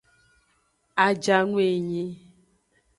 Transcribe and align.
Ajanu 1.05 1.57
enyi. 1.71 2.05